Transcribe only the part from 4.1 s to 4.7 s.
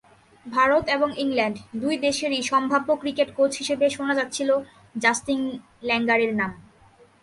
যাচ্ছিল